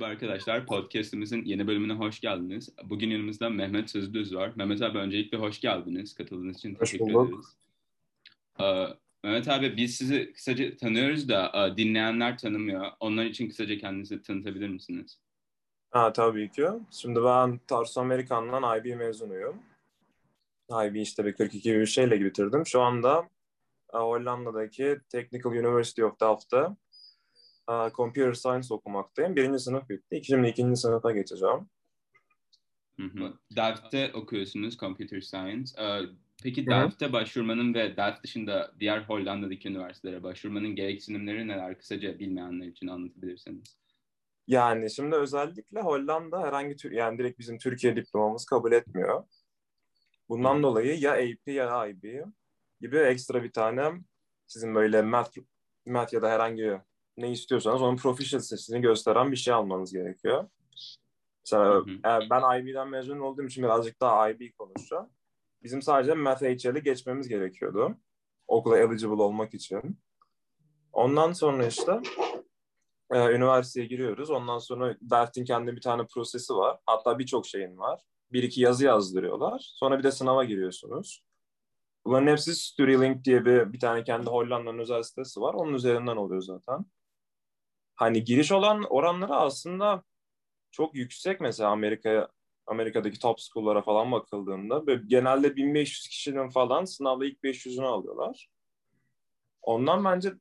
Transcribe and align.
Merhaba 0.00 0.12
arkadaşlar, 0.12 0.66
podcastimizin 0.66 1.44
yeni 1.44 1.66
bölümüne 1.66 1.92
hoş 1.92 2.20
geldiniz. 2.20 2.68
Bugün 2.84 3.10
yanımızda 3.10 3.50
Mehmet 3.50 3.90
Sözlüz 3.90 4.34
var. 4.34 4.52
Mehmet 4.56 4.82
abi 4.82 4.98
öncelikle 4.98 5.38
hoş 5.38 5.60
geldiniz. 5.60 6.14
Katıldığınız 6.14 6.56
için 6.56 6.74
teşekkür 6.74 7.10
ederiz. 7.10 7.56
Ee, 8.60 8.86
Mehmet 9.24 9.48
abi 9.48 9.76
biz 9.76 9.96
sizi 9.96 10.32
kısaca 10.32 10.76
tanıyoruz 10.76 11.28
da 11.28 11.52
e, 11.54 11.76
dinleyenler 11.76 12.38
tanımıyor. 12.38 12.86
Onlar 13.00 13.24
için 13.24 13.48
kısaca 13.48 13.78
kendinizi 13.78 14.22
tanıtabilir 14.22 14.68
misiniz? 14.68 15.18
Ha, 15.90 16.12
tabii 16.12 16.50
ki. 16.50 16.66
Şimdi 16.90 17.24
ben 17.24 17.60
Tarsus 17.66 17.98
Amerikan'dan 17.98 18.78
IB 18.78 18.96
mezunuyum. 18.96 19.56
IB 20.70 20.96
işte 20.96 21.24
bir 21.24 21.32
42 21.32 21.62
gibi 21.62 21.80
bir 21.80 21.86
şeyle 21.86 22.20
bitirdim. 22.20 22.66
Şu 22.66 22.80
anda 22.80 23.28
e, 23.94 23.96
Hollanda'daki 23.96 24.98
Technical 25.08 25.52
University 25.52 26.04
of 26.04 26.20
Delft'te 26.20 26.66
e, 27.70 27.90
Computer 27.94 28.32
Science 28.32 28.74
okumaktayım. 28.74 29.36
Birinci 29.36 29.58
sınıf 29.58 29.88
bitti. 29.88 30.20
Şimdi 30.24 30.48
ikinci 30.48 30.80
sınıfa 30.80 31.12
geçeceğim. 31.12 31.68
Hı 33.00 33.06
okuyorsunuz 34.14 34.76
Computer 34.78 35.20
Science. 35.20 35.82
Ee, 35.82 36.00
peki 36.42 36.66
Delft'te 36.66 37.12
başvurmanın 37.12 37.74
ve 37.74 37.96
Delft 37.96 38.24
dışında 38.24 38.72
diğer 38.80 39.02
Hollanda'daki 39.02 39.68
üniversitelere 39.68 40.22
başvurmanın 40.22 40.74
gereksinimleri 40.76 41.48
neler? 41.48 41.78
Kısaca 41.78 42.18
bilmeyenler 42.18 42.66
için 42.66 42.86
anlatabilirseniz. 42.86 43.80
Yani 44.46 44.90
şimdi 44.90 45.16
özellikle 45.16 45.80
Hollanda 45.80 46.42
herhangi 46.42 46.76
yani 46.90 47.18
direkt 47.18 47.38
bizim 47.38 47.58
Türkiye 47.58 47.96
diplomamız 47.96 48.44
kabul 48.44 48.72
etmiyor. 48.72 49.24
Bundan 50.28 50.58
Hı. 50.58 50.62
dolayı 50.62 51.00
ya 51.00 51.12
AP 51.12 51.52
ya 51.52 51.86
IB 51.86 52.24
gibi 52.80 52.98
ekstra 52.98 53.42
bir 53.42 53.52
tane 53.52 53.92
sizin 54.46 54.74
böyle 54.74 55.02
math, 55.02 55.38
math 55.86 56.12
ya 56.12 56.22
da 56.22 56.30
herhangi 56.30 56.80
ne 57.16 57.30
istiyorsanız 57.30 57.82
onun 57.82 57.96
proficiency'sini 57.96 58.80
gösteren 58.80 59.32
bir 59.32 59.36
şey 59.36 59.54
almanız 59.54 59.92
gerekiyor. 59.92 60.48
Mesela 61.44 61.74
hı 61.74 61.78
hı. 61.78 62.20
ben 62.30 62.60
IB'den 62.60 62.88
mezun 62.88 63.20
olduğum 63.20 63.46
için 63.46 63.64
birazcık 63.64 64.00
daha 64.00 64.30
IB 64.30 64.40
konuşacağım. 64.58 65.10
Bizim 65.62 65.82
sadece 65.82 66.14
Math 66.14 66.42
HL'i 66.42 66.82
geçmemiz 66.82 67.28
gerekiyordu. 67.28 67.96
Okula 68.48 68.78
eligible 68.78 69.22
olmak 69.22 69.54
için. 69.54 69.98
Ondan 70.92 71.32
sonra 71.32 71.66
işte 71.66 72.00
e, 73.10 73.34
üniversiteye 73.34 73.86
giriyoruz. 73.86 74.30
Ondan 74.30 74.58
sonra 74.58 74.96
Delft'in 75.00 75.44
kendi 75.44 75.76
bir 75.76 75.80
tane 75.80 76.06
prosesi 76.06 76.54
var. 76.54 76.78
Hatta 76.86 77.18
birçok 77.18 77.46
şeyin 77.46 77.78
var. 77.78 78.00
Bir 78.32 78.42
iki 78.42 78.60
yazı 78.60 78.84
yazdırıyorlar. 78.84 79.72
Sonra 79.74 79.98
bir 79.98 80.04
de 80.04 80.12
sınava 80.12 80.44
giriyorsunuz. 80.44 81.24
Bunların 82.04 82.26
hepsi 82.26 82.54
StudyLink 82.54 83.24
diye 83.24 83.44
bir, 83.44 83.72
bir 83.72 83.80
tane 83.80 84.04
kendi 84.04 84.26
Hollanda'nın 84.26 84.78
özel 84.78 85.02
sitesi 85.02 85.40
var. 85.40 85.54
Onun 85.54 85.74
üzerinden 85.74 86.16
oluyor 86.16 86.42
zaten. 86.42 86.84
Hani 88.00 88.24
giriş 88.24 88.52
olan 88.52 88.82
oranları 88.82 89.34
aslında 89.34 90.02
çok 90.70 90.94
yüksek 90.94 91.40
mesela 91.40 91.70
Amerika'ya 91.70 92.28
Amerika'daki 92.66 93.18
top 93.18 93.40
school'lara 93.40 93.82
falan 93.82 94.12
bakıldığında 94.12 94.86
böyle 94.86 95.02
genelde 95.06 95.56
1500 95.56 96.08
kişinin 96.08 96.48
falan 96.48 96.84
sınavda 96.84 97.26
ilk 97.26 97.44
500'ünü 97.44 97.86
alıyorlar. 97.86 98.50
Ondan 99.62 100.04
bence 100.04 100.32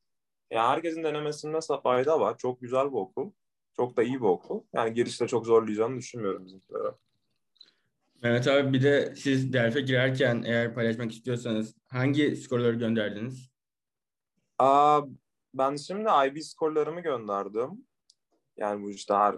ya 0.52 0.70
herkesin 0.70 1.04
denemesinde 1.04 1.60
fayda 1.84 2.20
var. 2.20 2.38
Çok 2.38 2.62
güzel 2.62 2.86
bir 2.88 2.98
okul. 2.98 3.32
Çok 3.76 3.98
da 3.98 4.04
iyi 4.04 4.16
bir 4.16 4.26
okul. 4.26 4.64
Yani 4.74 4.94
girişte 4.94 5.28
çok 5.28 5.46
zorlayacağını 5.46 5.98
düşünmüyorum 5.98 6.46
bizimkilere. 6.46 6.92
Mehmet 8.24 8.48
abi 8.48 8.74
bir 8.74 8.84
de 8.84 9.14
siz 9.16 9.54
derfe 9.54 9.82
girerken 9.82 10.44
eğer 10.46 10.74
paylaşmak 10.74 11.12
istiyorsanız 11.12 11.76
hangi 11.88 12.36
skorları 12.36 12.76
gönderdiniz? 12.76 13.50
Aa, 14.60 15.02
ben 15.54 15.76
şimdi 15.76 16.10
IB 16.28 16.42
skorlarımı 16.42 17.02
gönderdim. 17.02 17.88
Yani 18.58 18.84
bu 18.84 18.92
işte 18.92 19.14
her 19.14 19.36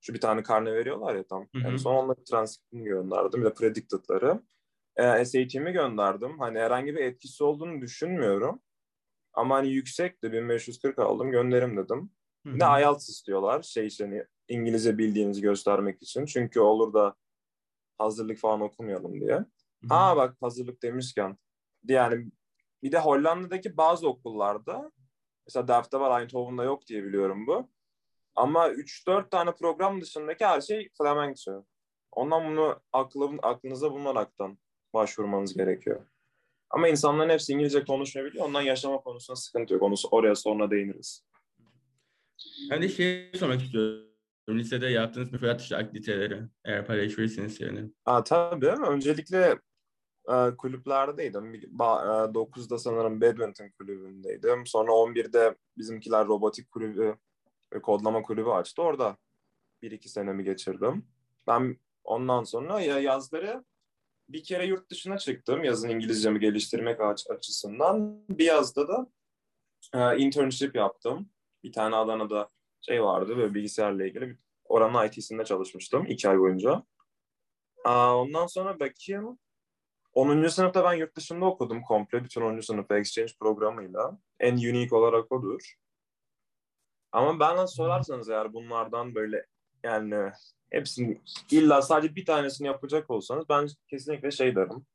şu 0.00 0.14
bir 0.14 0.20
tane 0.20 0.42
karne 0.42 0.72
veriyorlar 0.72 1.14
ya 1.14 1.26
tam. 1.26 1.46
Yani 1.54 1.78
son 1.78 1.94
onları 1.94 2.24
transkriptini 2.24 2.84
gönderdim. 2.84 3.40
Bir 3.40 3.46
de 3.46 3.54
predicted'ları. 3.54 4.42
Ee, 4.96 5.24
SAT'imi 5.24 5.72
gönderdim. 5.72 6.38
Hani 6.38 6.58
herhangi 6.58 6.94
bir 6.94 7.00
etkisi 7.00 7.44
olduğunu 7.44 7.80
düşünmüyorum. 7.80 8.60
Ama 9.32 9.56
hani 9.56 9.68
yüksekti. 9.68 10.32
1540 10.32 10.98
aldım. 10.98 11.30
Gönderim 11.30 11.76
dedim. 11.76 12.10
Hı 12.46 12.50
hı. 12.50 12.54
Bir 12.54 12.60
de 12.60 12.64
IELTS 12.64 13.08
istiyorlar. 13.08 13.62
Şey 13.62 13.86
işte 13.86 14.04
hani 14.04 14.24
İngilizce 14.48 14.98
bildiğinizi 14.98 15.40
göstermek 15.40 16.02
için. 16.02 16.26
Çünkü 16.26 16.60
olur 16.60 16.92
da 16.92 17.14
hazırlık 17.98 18.38
falan 18.38 18.60
okumayalım 18.60 19.20
diye. 19.20 19.34
Hı 19.34 19.44
hı. 19.82 19.94
Ha 19.94 20.16
bak 20.16 20.36
hazırlık 20.40 20.82
demişken. 20.82 21.36
Yani 21.88 22.30
bir 22.82 22.92
de 22.92 22.98
Hollanda'daki 22.98 23.76
bazı 23.76 24.08
okullarda 24.08 24.92
mesela 25.48 25.68
Delft'te 25.68 26.00
var 26.00 26.20
Eindhoven'da 26.20 26.64
yok 26.64 26.86
diye 26.86 27.04
biliyorum 27.04 27.46
bu. 27.46 27.68
Ama 28.34 28.68
3-4 28.68 29.30
tane 29.30 29.52
program 29.54 30.00
dışındaki 30.00 30.46
her 30.46 30.60
şey 30.60 30.88
Flemenkçe. 30.98 31.50
Ondan 32.12 32.50
bunu 32.50 32.80
aklın, 32.92 33.38
aklınıza 33.42 33.92
bulunaraktan 33.92 34.58
başvurmanız 34.94 35.56
gerekiyor. 35.56 36.06
Ama 36.70 36.88
insanların 36.88 37.30
hepsi 37.30 37.52
İngilizce 37.52 37.84
konuşabiliyor. 37.84 38.44
Ondan 38.44 38.62
yaşama 38.62 39.00
konusunda 39.00 39.36
sıkıntı 39.36 39.74
yok. 39.74 39.82
Onu 39.82 39.94
oraya 40.10 40.34
sonra 40.34 40.70
değiniriz. 40.70 41.24
Ben 42.70 42.82
de 42.82 42.88
şey 42.88 43.30
sormak 43.34 43.62
istiyorum. 43.62 44.08
Lisede 44.48 44.86
yaptığınız 44.86 45.32
müfredat 45.32 45.60
dışı 45.60 45.76
aktiviteleri 45.76 46.42
eğer 46.64 46.86
paylaşabilirsiniz 46.86 47.54
sevinirim. 47.54 47.94
Aa, 48.04 48.24
tabii. 48.24 48.66
Öncelikle 48.66 49.58
e, 50.28 50.56
kulüplerdeydim. 50.56 51.54
E, 51.54 51.58
9'da 51.58 52.78
sanırım 52.78 53.20
badminton 53.20 53.68
kulübündeydim. 53.78 54.66
Sonra 54.66 54.92
11'de 54.92 55.54
bizimkiler 55.78 56.26
robotik 56.26 56.70
kulübü 56.70 57.16
ve 57.74 57.82
kodlama 57.82 58.22
kulübü 58.22 58.50
açtı. 58.50 58.82
Orada 58.82 59.16
bir 59.82 59.90
iki 59.90 60.08
senemi 60.08 60.44
geçirdim. 60.44 61.06
Ben 61.46 61.76
ondan 62.04 62.44
sonra 62.44 62.80
ya 62.80 62.98
yazları 62.98 63.64
bir 64.28 64.44
kere 64.44 64.66
yurt 64.66 64.90
dışına 64.90 65.18
çıktım 65.18 65.64
yazın 65.64 65.88
İngilizcemi 65.88 66.40
geliştirmek 66.40 67.00
açısından. 67.30 68.24
Bir 68.28 68.44
yazda 68.44 68.88
da 68.88 69.10
e, 69.94 70.18
internship 70.18 70.76
yaptım. 70.76 71.30
Bir 71.64 71.72
tane 71.72 71.96
Adana'da 71.96 72.48
şey 72.80 73.02
vardı 73.02 73.36
böyle 73.36 73.54
bilgisayarla 73.54 74.06
ilgili. 74.06 74.36
Oranın 74.64 75.06
IT'sinde 75.06 75.44
çalışmıştım 75.44 76.06
iki 76.06 76.28
ay 76.28 76.38
boyunca. 76.38 76.82
ondan 77.84 78.46
sonra 78.46 78.80
bakayım 78.80 79.38
10. 80.12 80.48
sınıfta 80.48 80.84
ben 80.84 80.92
yurt 80.92 81.16
dışında 81.16 81.44
okudum 81.44 81.82
komple. 81.82 82.24
Bütün 82.24 82.40
10. 82.40 82.60
sınıfta 82.60 82.98
exchange 82.98 83.32
programıyla. 83.40 84.18
En 84.40 84.54
unique 84.54 84.98
olarak 84.98 85.32
odur. 85.32 85.74
Ama 87.12 87.40
bana 87.40 87.66
sorarsanız 87.66 88.28
eğer 88.28 88.52
bunlardan 88.52 89.14
böyle 89.14 89.46
yani 89.84 90.32
hepsini 90.70 91.20
illa 91.50 91.82
sadece 91.82 92.16
bir 92.16 92.26
tanesini 92.26 92.66
yapacak 92.66 93.10
olsanız 93.10 93.48
ben 93.48 93.68
kesinlikle 93.88 94.30
şey 94.30 94.56
derim. 94.56 94.86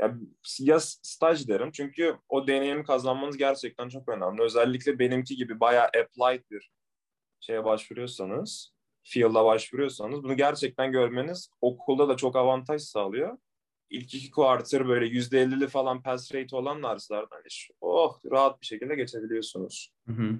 Ya, 0.00 0.14
ya 0.58 0.80
staj 0.80 1.48
derim 1.48 1.70
çünkü 1.72 2.18
o 2.28 2.46
deneyimi 2.46 2.84
kazanmanız 2.84 3.36
gerçekten 3.36 3.88
çok 3.88 4.08
önemli. 4.08 4.42
Özellikle 4.42 4.98
benimki 4.98 5.36
gibi 5.36 5.60
bayağı 5.60 5.84
applied 5.84 6.42
bir 6.50 6.70
şeye 7.40 7.64
başvuruyorsanız, 7.64 8.72
field'a 9.02 9.44
başvuruyorsanız 9.44 10.22
bunu 10.22 10.36
gerçekten 10.36 10.92
görmeniz 10.92 11.50
okulda 11.60 12.08
da 12.08 12.16
çok 12.16 12.36
avantaj 12.36 12.82
sağlıyor. 12.82 13.38
İlk 13.90 14.14
iki 14.14 14.30
quarter 14.30 14.88
böyle 14.88 15.06
yüzde 15.06 15.40
ellili 15.40 15.68
falan 15.68 16.02
pass 16.02 16.34
rate 16.34 16.56
olan 16.56 16.82
derslerden 16.82 17.42
iş. 17.46 17.70
Oh 17.80 18.20
rahat 18.30 18.60
bir 18.60 18.66
şekilde 18.66 18.94
geçebiliyorsunuz. 18.94 19.92
Hı 20.06 20.12
hı. 20.12 20.38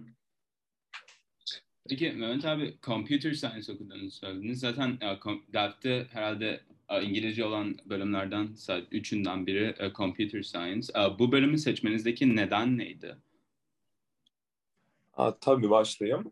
Peki 1.88 2.12
Mehmet 2.12 2.44
abi 2.44 2.78
computer 2.82 3.32
science 3.32 3.72
okuduğunu 3.72 4.10
söylediniz. 4.10 4.60
Zaten 4.60 4.98
e, 5.00 5.18
Delft'te 5.52 6.06
herhalde 6.10 6.60
İngilizce 7.02 7.44
olan 7.44 7.76
bölümlerden 7.84 8.48
üçünden 8.90 9.46
biri 9.46 9.74
e, 9.78 9.92
computer 9.92 10.42
science. 10.42 10.92
E, 10.98 11.18
bu 11.18 11.32
bölümü 11.32 11.58
seçmenizdeki 11.58 12.36
neden 12.36 12.78
neydi? 12.78 13.16
Ha, 15.12 15.38
tabii 15.40 15.70
başlayayım. 15.70 16.30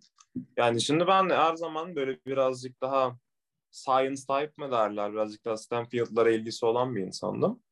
Yani 0.56 0.80
şimdi 0.80 1.06
ben 1.06 1.30
her 1.30 1.54
zaman 1.54 1.96
böyle 1.96 2.18
birazcık 2.26 2.80
daha 2.80 3.18
science 3.70 4.22
type 4.28 4.52
mi 4.64 4.70
derler, 4.70 5.12
birazcık 5.12 5.44
daha 5.44 5.56
STEM 5.56 5.84
field'lara 5.84 6.30
ilgisi 6.30 6.66
olan 6.66 6.96
bir 6.96 7.02
insandım. 7.02 7.62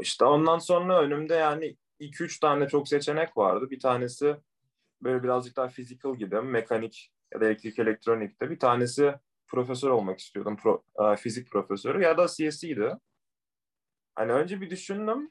İşte 0.00 0.24
ondan 0.24 0.58
sonra 0.58 1.00
önümde 1.02 1.34
yani 1.34 1.76
2-3 2.00 2.40
tane 2.40 2.68
çok 2.68 2.88
seçenek 2.88 3.36
vardı. 3.36 3.70
Bir 3.70 3.80
tanesi 3.80 4.36
böyle 5.02 5.22
birazcık 5.22 5.56
daha 5.56 5.68
physical 5.68 6.14
gibi, 6.16 6.40
mekanik 6.40 7.12
ya 7.34 7.40
da 7.40 7.46
elektrik 7.46 7.78
elektronikte. 7.78 8.50
Bir 8.50 8.58
tanesi 8.58 9.14
profesör 9.46 9.90
olmak 9.90 10.18
istiyordum, 10.18 10.56
pro, 10.56 10.82
e, 11.00 11.16
fizik 11.16 11.50
profesörü 11.50 12.02
ya 12.02 12.18
da 12.18 12.26
CSE'ydi. 12.26 12.96
Hani 14.14 14.32
önce 14.32 14.60
bir 14.60 14.70
düşündüm. 14.70 15.30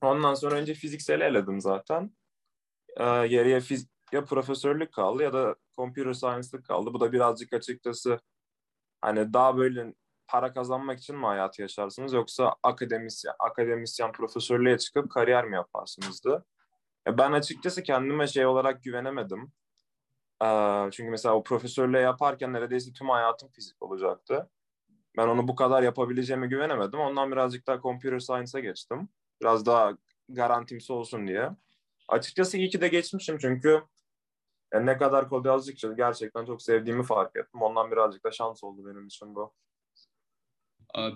Ondan 0.00 0.34
sonra 0.34 0.54
önce 0.54 0.74
fiziksel 0.74 1.20
eledim 1.20 1.60
zaten. 1.60 2.10
E, 2.96 3.04
geriye 3.26 3.58
fiz- 3.58 3.88
ya 4.12 4.24
profesörlük 4.24 4.92
kaldı 4.92 5.22
ya 5.22 5.32
da 5.32 5.54
computer 5.76 6.12
science'lık 6.12 6.66
kaldı. 6.66 6.92
Bu 6.92 7.00
da 7.00 7.12
birazcık 7.12 7.52
açıkçası 7.52 8.20
hani 9.02 9.32
daha 9.32 9.56
böyle 9.56 9.94
para 10.28 10.52
kazanmak 10.52 10.98
için 10.98 11.16
mi 11.16 11.26
hayatı 11.26 11.62
yaşarsınız 11.62 12.12
yoksa 12.12 12.54
akademisyen, 12.62 13.34
akademisyen 13.38 14.12
profesörlüğe 14.12 14.78
çıkıp 14.78 15.10
kariyer 15.10 15.44
mi 15.44 15.56
yaparsınızdı? 15.56 16.44
Ben 17.06 17.32
açıkçası 17.32 17.82
kendime 17.82 18.26
şey 18.26 18.46
olarak 18.46 18.82
güvenemedim. 18.82 19.52
Çünkü 20.92 21.10
mesela 21.10 21.34
o 21.34 21.42
profesörle 21.42 21.98
yaparken 21.98 22.52
neredeyse 22.52 22.92
tüm 22.92 23.08
hayatım 23.08 23.48
fizik 23.48 23.82
olacaktı. 23.82 24.50
Ben 25.16 25.28
onu 25.28 25.48
bu 25.48 25.54
kadar 25.54 25.82
yapabileceğime 25.82 26.46
güvenemedim. 26.46 27.00
Ondan 27.00 27.32
birazcık 27.32 27.66
daha 27.66 27.80
computer 27.80 28.18
science'a 28.18 28.60
geçtim. 28.60 29.08
Biraz 29.40 29.66
daha 29.66 29.92
garantimsi 30.28 30.92
olsun 30.92 31.28
diye. 31.28 31.50
Açıkçası 32.08 32.58
iyi 32.58 32.68
ki 32.68 32.80
de 32.80 32.88
geçmişim 32.88 33.38
çünkü 33.38 33.82
yani 34.74 34.86
ne 34.86 34.98
kadar 34.98 35.28
kod 35.28 35.44
yazdıkça 35.44 35.92
gerçekten 35.92 36.44
çok 36.44 36.62
sevdiğimi 36.62 37.02
fark 37.02 37.36
ettim. 37.36 37.62
Ondan 37.62 37.90
birazcık 37.90 38.24
da 38.24 38.30
şans 38.30 38.64
oldu 38.64 38.86
benim 38.86 39.06
için 39.06 39.34
bu. 39.34 39.52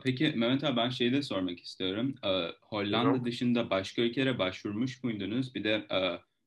Peki 0.05 0.33
Mehmet 0.37 0.65
abi 0.65 0.77
ben 0.77 0.91
şeyi 0.91 1.12
de 1.12 1.23
sormak 1.23 1.61
istiyorum. 1.61 2.15
Hollanda 2.62 3.19
Hı. 3.19 3.25
dışında 3.25 3.71
başka 3.71 4.03
ülkelere 4.03 4.39
başvurmuş 4.39 5.05
muydunuz? 5.05 5.55
Bir 5.55 5.65
de 5.65 5.87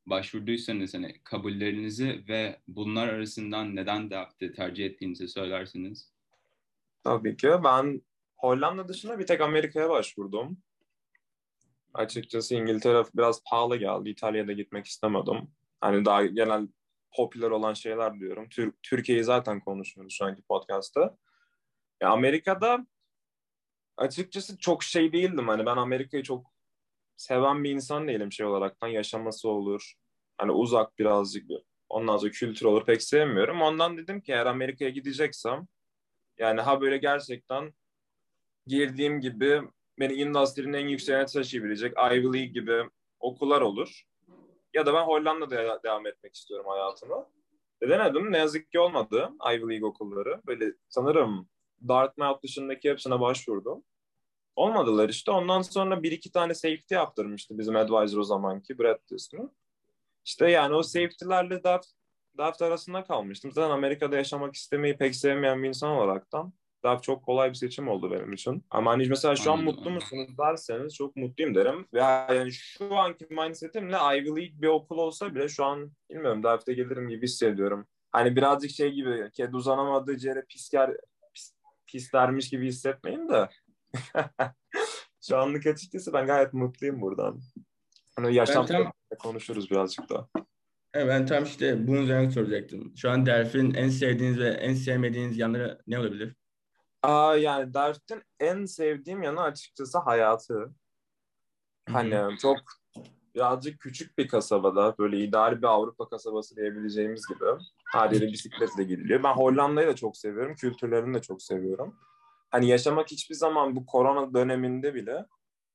başvurduysanız 0.06 0.94
hani 0.94 1.22
kabullerinizi 1.24 2.24
ve 2.28 2.60
bunlar 2.68 3.08
arasından 3.08 3.76
neden 3.76 4.10
DAFT'i 4.10 4.54
tercih 4.54 4.86
ettiğinizi 4.86 5.28
söylersiniz. 5.28 6.14
Tabii 7.04 7.38
ki. 7.38 7.50
Ben 7.64 8.02
Hollanda 8.38 8.88
dışında 8.88 9.20
bir 9.20 9.28
tek 9.28 9.42
Amerika'ya 9.42 9.90
başvurdum. 9.90 10.58
Açıkçası 11.94 12.56
İngiltere 12.56 13.04
biraz 13.16 13.44
pahalı 13.44 13.78
geldi. 13.78 14.10
İtalya'da 14.10 14.54
gitmek 14.54 14.86
istemedim. 14.86 15.52
Hani 15.82 16.06
daha 16.06 16.26
genel 16.26 16.68
popüler 17.16 17.50
olan 17.50 17.74
şeyler 17.74 18.20
diyorum. 18.20 18.50
Tür 18.50 18.74
Türkiye'yi 18.84 19.24
zaten 19.24 19.60
konuşuyoruz 19.60 20.14
şu 20.14 20.26
anki 20.26 20.42
podcast'ta. 20.42 21.18
Ya 22.02 22.10
Amerika'da 22.10 22.88
açıkçası 23.98 24.58
çok 24.58 24.84
şey 24.84 25.14
değildim. 25.14 25.48
Hani 25.48 25.66
ben 25.66 25.78
Amerika'yı 25.78 26.24
çok 26.24 26.46
seven 27.18 27.64
bir 27.64 27.72
insan 27.72 28.08
değilim 28.08 28.32
şey 28.32 28.46
olaraktan. 28.46 28.88
Yaşaması 28.88 29.50
olur. 29.50 29.94
Hani 30.38 30.52
uzak 30.52 31.00
birazcık 31.00 31.52
ondan 31.90 32.18
sonra 32.18 32.32
kültür 32.32 32.66
olur. 32.66 32.86
Pek 32.86 33.04
sevmiyorum. 33.04 33.62
Ondan 33.62 33.98
dedim 33.98 34.22
ki 34.22 34.32
eğer 34.32 34.46
Amerika'ya 34.46 34.90
gideceksem 34.90 35.68
yani 36.38 36.62
ha 36.62 36.82
böyle 36.82 36.98
gerçekten 36.98 37.74
girdiğim 38.68 39.22
gibi 39.22 39.62
beni 40.00 40.14
indüstrinin 40.14 40.74
en 40.74 40.88
yükseğine 40.88 41.26
taşıyabilecek 41.26 41.94
Ivy 41.98 42.24
League 42.24 42.46
gibi 42.46 42.84
okullar 43.20 43.62
olur. 43.62 44.07
Ya 44.78 44.86
da 44.86 44.94
ben 44.94 45.04
Hollanda'da 45.04 45.84
devam 45.84 46.08
etmek 46.08 46.36
istiyorum 46.36 46.66
hayatımı. 46.70 47.26
E 47.82 47.90
denedim. 47.90 48.32
Ne 48.32 48.38
yazık 48.38 48.72
ki 48.72 48.80
olmadı 48.80 49.30
Ivy 49.54 49.70
League 49.70 49.90
okulları. 49.90 50.42
Böyle 50.48 50.74
sanırım 50.90 51.50
Dartmouth 51.88 52.44
dışındaki 52.44 52.90
hepsine 52.90 53.20
başvurdum. 53.20 53.84
Olmadılar 54.56 55.10
işte. 55.10 55.32
Ondan 55.32 55.62
sonra 55.62 56.04
bir 56.04 56.12
iki 56.12 56.32
tane 56.32 56.54
safety 56.54 56.94
yaptırmıştı 56.94 57.58
bizim 57.58 57.76
advisor 57.76 58.18
o 58.18 58.24
zamanki 58.24 58.80
Brett 58.80 59.12
ismi. 59.12 59.50
İşte 60.26 60.52
yani 60.52 60.76
o 60.76 60.84
safety'lerle 60.84 61.64
Daft, 61.64 61.88
Daft 62.38 62.62
arasında 62.62 63.04
kalmıştım. 63.04 63.52
Zaten 63.52 63.70
Amerika'da 63.70 64.18
yaşamak 64.18 64.56
istemeyi 64.56 64.98
pek 64.98 65.16
sevmeyen 65.16 65.64
bir 65.64 65.68
insan 65.68 65.90
olaraktan 65.90 66.54
daha 66.84 67.00
çok 67.00 67.24
kolay 67.24 67.50
bir 67.50 67.56
seçim 67.56 67.88
oldu 67.88 68.12
benim 68.12 68.34
için. 68.34 68.64
Ama 68.70 68.92
hani 68.92 69.08
mesela 69.10 69.36
şu 69.36 69.52
an 69.52 69.64
mutlu 69.64 69.90
musunuz 69.90 70.38
derseniz 70.38 70.96
çok 70.96 71.16
mutluyum 71.16 71.56
derim. 71.56 71.88
Ve 71.94 72.00
yani 72.00 72.52
şu 72.52 72.96
anki 72.96 73.28
mindsetimle 73.30 73.96
Ivy 73.96 74.28
League 74.28 74.62
bir 74.62 74.68
okul 74.68 74.98
olsa 74.98 75.36
bile 75.36 75.50
şu 75.50 75.66
an 75.66 75.92
bilmiyorum 76.10 76.44
Daft'e 76.44 76.74
gelirim 76.74 77.10
gibi 77.10 77.26
hissediyorum. 77.26 77.88
Hani 78.12 78.36
birazcık 78.36 78.72
şey 78.72 78.92
gibi 78.92 79.30
kedi 79.34 79.56
uzanamadığı 79.56 80.28
yere 80.28 80.46
pisker 80.50 80.98
pis, 81.34 81.54
pislermiş 81.88 82.50
gibi 82.50 82.68
hissetmeyin 82.68 83.30
de. 83.30 83.50
şu 85.28 85.38
anlık 85.38 85.68
açıkçası 85.68 86.14
ben 86.14 86.26
gayet 86.26 86.54
mutluyum 86.54 87.02
buradan. 87.02 87.42
Hani 88.16 88.36
yaşam 88.36 88.66
tam... 88.66 88.92
konuşuruz 89.20 89.72
birazcık 89.72 90.10
daha. 90.10 90.28
Evet, 90.94 91.08
ben 91.08 91.26
tam 91.26 91.44
işte 91.44 91.88
bunun 91.88 92.02
üzerine 92.02 92.32
soracaktım. 92.32 92.94
Şu 92.98 93.10
an 93.10 93.26
Delfin 93.26 93.74
en 93.74 93.90
sevdiğiniz 93.90 94.40
ve 94.40 94.50
en 94.50 94.74
sevmediğiniz 94.74 95.38
yanları 95.38 95.80
ne 95.88 96.00
olabilir? 96.00 96.36
Aa, 97.08 97.36
yani 97.36 97.74
Dert'in 97.74 98.24
en 98.40 98.66
sevdiğim 98.66 99.24
yanı 99.24 99.42
açıkçası 99.42 99.98
hayatı. 99.98 100.74
Hani 101.90 102.38
çok 102.38 102.58
birazcık 103.36 103.80
küçük 103.80 104.18
bir 104.18 104.28
kasabada 104.28 104.96
böyle 105.00 105.20
ideal 105.20 105.58
bir 105.58 105.68
Avrupa 105.68 106.10
kasabası 106.10 106.56
diyebileceğimiz 106.56 107.28
gibi 107.28 107.46
her 107.94 108.12
yere 108.12 108.28
bisikletle 108.28 108.84
gidiliyor. 108.84 109.24
Ben 109.24 109.34
Hollanda'yı 109.34 109.88
da 109.88 109.96
çok 109.96 110.18
seviyorum. 110.18 110.56
Kültürlerini 110.56 111.14
de 111.14 111.22
çok 111.22 111.42
seviyorum. 111.42 111.96
Hani 112.52 112.68
yaşamak 112.68 113.12
hiçbir 113.12 113.36
zaman 113.36 113.76
bu 113.76 113.86
korona 113.86 114.34
döneminde 114.34 114.96
bile 114.96 115.26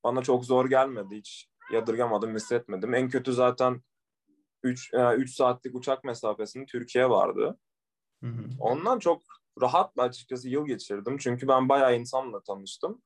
bana 0.05 0.23
çok 0.23 0.45
zor 0.45 0.67
gelmedi. 0.67 1.17
Hiç 1.17 1.49
yadırgamadım, 1.73 2.35
hissetmedim. 2.35 2.95
En 2.95 3.09
kötü 3.09 3.33
zaten 3.33 3.83
3 4.63 4.91
3 5.17 5.31
e, 5.31 5.35
saatlik 5.35 5.75
uçak 5.75 6.05
mesafesinde 6.05 6.67
Türkiye 6.67 7.11
vardı. 7.11 7.59
Hı 8.21 8.27
hı. 8.27 8.45
Ondan 8.61 8.99
çok 8.99 9.23
rahat 9.61 9.99
açıkçası 9.99 10.49
yıl 10.49 10.67
geçirdim. 10.67 11.17
Çünkü 11.19 11.49
ben 11.49 11.69
bayağı 11.69 11.97
insanla 11.97 12.41
tanıştım. 12.43 13.03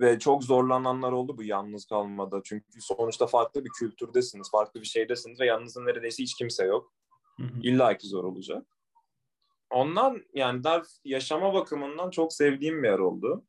Ve 0.00 0.18
çok 0.18 0.44
zorlananlar 0.44 1.12
oldu 1.12 1.38
bu 1.38 1.42
yalnız 1.42 1.86
kalmada. 1.86 2.40
Çünkü 2.44 2.80
sonuçta 2.80 3.26
farklı 3.26 3.64
bir 3.64 3.70
kültürdesiniz, 3.78 4.50
farklı 4.50 4.80
bir 4.80 4.86
şeydesiniz 4.86 5.40
ve 5.40 5.46
yanınızda 5.46 5.82
neredeyse 5.82 6.22
hiç 6.22 6.34
kimse 6.34 6.64
yok. 6.64 6.92
İlla 7.62 7.96
ki 7.96 8.06
zor 8.06 8.24
olacak. 8.24 8.66
Ondan 9.70 10.22
yani 10.34 10.64
Delft 10.64 10.90
yaşama 11.04 11.54
bakımından 11.54 12.10
çok 12.10 12.32
sevdiğim 12.32 12.82
bir 12.82 12.88
yer 12.88 12.98
oldu. 12.98 13.44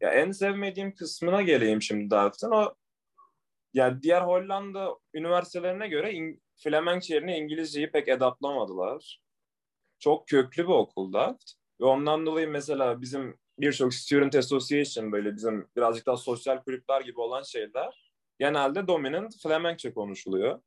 Ya 0.00 0.10
en 0.10 0.30
sevmediğim 0.30 0.94
kısmına 0.94 1.42
geleyim 1.42 1.82
şimdi 1.82 2.10
Delft'in. 2.10 2.50
O 2.50 2.74
ya 3.74 4.02
diğer 4.02 4.22
Hollanda 4.22 4.98
üniversitelerine 5.14 5.88
göre 5.88 6.12
in, 6.12 6.42
Flemenk 6.56 7.10
yerine 7.10 7.38
İngilizceyi 7.38 7.90
pek 7.90 8.08
adaptlamadılar. 8.08 9.22
Çok 9.98 10.28
köklü 10.28 10.62
bir 10.62 10.72
okul 10.72 11.12
Delft. 11.12 11.52
Ve 11.82 11.86
ondan 11.86 12.26
dolayı 12.26 12.48
mesela 12.48 13.00
bizim 13.00 13.36
birçok 13.58 13.94
Student 13.94 14.34
Association 14.34 15.12
böyle 15.12 15.36
bizim 15.36 15.68
birazcık 15.76 16.06
daha 16.06 16.16
sosyal 16.16 16.62
kulüpler 16.62 17.00
gibi 17.00 17.20
olan 17.20 17.42
şeyler 17.42 18.12
genelde 18.38 18.86
dominant 18.86 19.42
Flemenkçe 19.42 19.94
konuşuluyor. 19.94 20.60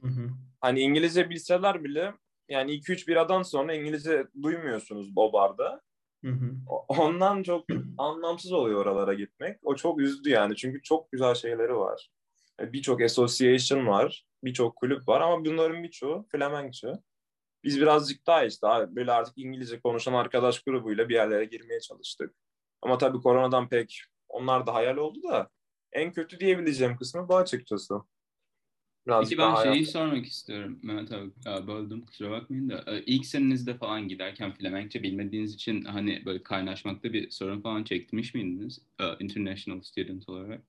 Hı 0.00 0.08
hı. 0.08 0.30
Hani 0.60 0.80
İngilizce 0.80 1.30
bilseler 1.30 1.84
bile 1.84 2.14
yani 2.48 2.72
2-3 2.72 3.06
biradan 3.06 3.42
sonra 3.42 3.74
İngilizce 3.74 4.26
duymuyorsunuz 4.42 5.12
o 5.16 5.32
barda. 5.32 5.82
Hı 6.24 6.30
hı. 6.30 6.52
Ondan 6.88 7.42
çok 7.42 7.64
anlamsız 7.98 8.52
oluyor 8.52 8.80
oralara 8.86 9.14
gitmek. 9.14 9.58
O 9.62 9.76
çok 9.76 10.00
üzdü 10.00 10.30
yani 10.30 10.56
çünkü 10.56 10.82
çok 10.82 11.12
güzel 11.12 11.34
şeyleri 11.34 11.76
var. 11.76 12.10
Birçok 12.60 13.02
association 13.02 13.86
var, 13.86 14.26
birçok 14.44 14.76
kulüp 14.76 15.08
var 15.08 15.20
ama 15.20 15.44
bunların 15.44 15.82
birçoğu 15.82 16.26
Flemenkçe. 16.32 16.92
Biz 17.64 17.80
birazcık 17.80 18.26
daha 18.26 18.44
işte 18.44 18.66
böyle 18.88 19.12
artık 19.12 19.38
İngilizce 19.38 19.80
konuşan 19.80 20.12
arkadaş 20.12 20.62
grubuyla 20.62 21.08
bir 21.08 21.14
yerlere 21.14 21.44
girmeye 21.44 21.80
çalıştık. 21.80 22.34
Ama 22.82 22.98
tabii 22.98 23.20
koronadan 23.20 23.68
pek 23.68 24.02
onlar 24.28 24.66
da 24.66 24.74
hayal 24.74 24.96
oldu 24.96 25.22
da 25.22 25.48
en 25.92 26.12
kötü 26.12 26.40
diyebileceğim 26.40 26.96
kısmı 26.96 27.28
bu 27.28 27.36
açıkçası. 27.36 27.94
Birazcık 29.06 29.38
Peki 29.38 29.48
ben 29.48 29.54
şeyi 29.54 29.72
hayat... 29.72 29.88
sormak 29.88 30.26
istiyorum 30.26 30.80
Mehmet 30.82 31.12
abi 31.12 31.66
böldüm 31.66 32.06
kusura 32.06 32.30
bakmayın 32.30 32.68
da 32.68 32.84
ilk 33.06 33.26
senenizde 33.26 33.74
falan 33.74 34.08
giderken 34.08 34.54
Flemenkçe 34.54 35.02
bilmediğiniz 35.02 35.54
için 35.54 35.84
hani 35.84 36.22
böyle 36.24 36.42
kaynaşmakta 36.42 37.12
bir 37.12 37.30
sorun 37.30 37.60
falan 37.60 37.84
çekmiş 37.84 38.34
miydiniz 38.34 38.78
international 39.20 39.80
student 39.82 40.28
olarak? 40.28 40.62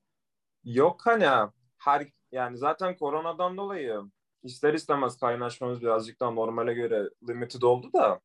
Yok 0.64 1.00
hani 1.04 1.50
her 1.78 2.08
yani 2.32 2.58
zaten 2.58 2.96
koronadan 2.96 3.56
dolayı 3.56 4.02
ister 4.42 4.74
istemez 4.74 5.16
kaynaşmamız 5.20 5.82
birazcık 5.82 6.20
daha 6.20 6.30
normale 6.30 6.74
göre 6.74 7.10
limited 7.28 7.62
oldu 7.62 7.90
da 7.92 8.20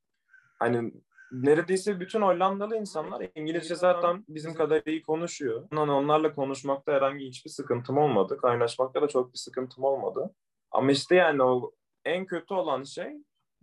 hani 0.60 0.92
neredeyse 1.32 2.00
bütün 2.00 2.22
Hollandalı 2.22 2.76
insanlar 2.78 3.28
İngilizce 3.36 3.76
zaten 3.76 4.26
bizim 4.30 4.54
kadar 4.54 4.82
iyi 4.86 5.02
konuşuyor. 5.02 5.68
Yani 5.74 5.92
onlarla 5.92 6.34
konuşmakta 6.34 6.92
herhangi 6.92 7.26
hiçbir 7.26 7.50
sıkıntım 7.50 7.98
olmadı. 7.98 8.38
Kaynaşmakta 8.38 9.02
da 9.02 9.08
çok 9.08 9.34
bir 9.34 9.38
sıkıntım 9.38 9.84
olmadı. 9.84 10.34
Ama 10.72 10.92
işte 10.92 11.16
yani 11.16 11.44
o 11.44 11.72
en 12.06 12.26
kötü 12.26 12.54
olan 12.54 12.84
şey 12.84 13.14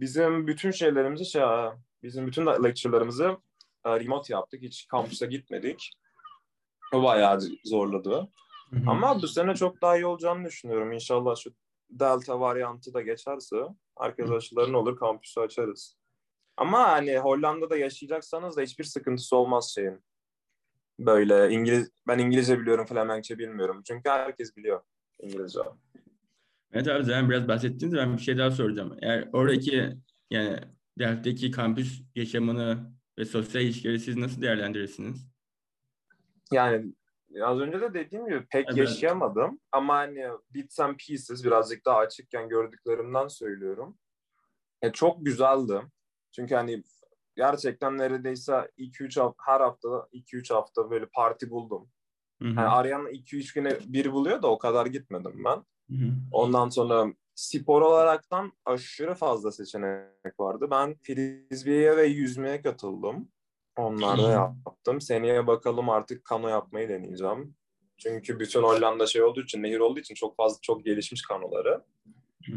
bizim 0.00 0.46
bütün 0.46 0.70
şeylerimizi 0.70 1.26
şey 1.26 1.42
bizim 2.02 2.26
bütün 2.26 2.46
lecture'larımızı 2.46 3.36
e, 3.84 4.00
remote 4.00 4.32
yaptık. 4.32 4.62
Hiç 4.62 4.86
kampüse 4.88 5.26
gitmedik. 5.26 5.90
O 6.94 7.02
bayağı 7.02 7.40
zorladı. 7.64 8.28
Hı 8.70 8.76
hı. 8.76 8.90
Ama 8.90 9.22
bu 9.22 9.28
sene 9.28 9.54
çok 9.54 9.82
daha 9.82 9.96
iyi 9.96 10.06
olacağını 10.06 10.44
düşünüyorum. 10.44 10.92
İnşallah 10.92 11.36
şu 11.36 11.50
delta 11.90 12.40
varyantı 12.40 12.94
da 12.94 13.02
geçerse 13.02 13.56
herkes 13.98 14.30
aşıların 14.30 14.74
olur 14.74 14.96
kampüsü 14.96 15.40
açarız. 15.40 15.98
Ama 16.56 16.88
hani 16.88 17.18
Hollanda'da 17.18 17.76
yaşayacaksanız 17.76 18.56
da 18.56 18.62
hiçbir 18.62 18.84
sıkıntısı 18.84 19.36
olmaz 19.36 19.72
şeyin. 19.74 20.00
Böyle 20.98 21.50
İngiliz 21.50 21.90
ben 22.06 22.18
İngilizce 22.18 22.60
biliyorum, 22.60 22.86
Flemenkçe 22.86 23.38
bilmiyorum. 23.38 23.82
Çünkü 23.86 24.08
herkes 24.10 24.56
biliyor 24.56 24.82
İngilizce. 25.22 25.60
Evet 26.72 26.88
abi 26.88 27.04
zaten 27.04 27.30
biraz 27.30 27.48
bahsettiniz 27.48 27.94
ben 27.94 28.16
bir 28.16 28.22
şey 28.22 28.38
daha 28.38 28.50
soracağım. 28.50 28.96
Eğer 29.02 29.28
oradaki 29.32 29.96
yani 30.30 30.58
Delft'teki 30.98 31.50
kampüs 31.50 32.02
yaşamını 32.14 32.92
ve 33.18 33.24
sosyal 33.24 33.64
ilişkileri 33.64 34.00
siz 34.00 34.16
nasıl 34.16 34.42
değerlendirirsiniz? 34.42 35.28
Yani 36.52 36.92
az 37.42 37.60
önce 37.60 37.80
de 37.80 37.94
dediğim 37.94 38.26
gibi 38.26 38.46
pek 38.46 38.66
evet. 38.68 38.78
yaşayamadım. 38.78 39.60
Ama 39.72 39.94
hani 39.94 40.28
bits 40.50 40.80
and 40.80 40.96
pieces 40.96 41.44
birazcık 41.44 41.84
daha 41.84 41.96
açıkken 41.96 42.48
gördüklerimden 42.48 43.28
söylüyorum. 43.28 43.98
E, 44.82 44.92
çok 44.92 45.26
güzeldi. 45.26 45.82
Çünkü 46.32 46.54
hani 46.54 46.82
gerçekten 47.36 47.98
neredeyse 47.98 48.70
2-3 48.78 49.20
hafta, 49.20 49.42
her 49.46 49.60
hafta 49.60 49.88
2-3 49.88 50.54
hafta 50.54 50.90
böyle 50.90 51.06
parti 51.06 51.50
buldum. 51.50 51.88
Hı 52.42 52.48
hı. 52.48 52.54
Yani 52.54 52.68
arayan 52.68 53.06
2-3 53.06 53.54
güne 53.54 53.78
bir 53.86 54.12
buluyor 54.12 54.42
da 54.42 54.50
o 54.50 54.58
kadar 54.58 54.86
gitmedim 54.86 55.44
ben. 55.44 55.64
Hı 55.96 56.04
hı. 56.04 56.12
Ondan 56.32 56.68
sonra 56.68 57.12
spor 57.34 57.82
olaraktan 57.82 58.52
aşırı 58.64 59.14
fazla 59.14 59.52
seçenek 59.52 60.40
vardı. 60.40 60.68
Ben 60.70 60.96
frisbee'ye 61.02 61.96
ve 61.96 62.06
yüzmeye 62.06 62.62
katıldım. 62.62 63.28
Onları 63.78 64.22
Hmm. 64.22 64.30
yaptım. 64.30 65.00
Seneye 65.00 65.46
bakalım 65.46 65.90
artık 65.90 66.24
kano 66.24 66.48
yapmayı 66.48 66.88
deneyeceğim. 66.88 67.54
Çünkü 67.96 68.40
bütün 68.40 68.62
Hollanda 68.62 69.06
şey 69.06 69.22
olduğu 69.22 69.42
için, 69.42 69.62
nehir 69.62 69.78
olduğu 69.78 70.00
için 70.00 70.14
çok 70.14 70.36
fazla 70.36 70.58
çok 70.62 70.84
gelişmiş 70.84 71.22
kanoları. 71.22 71.84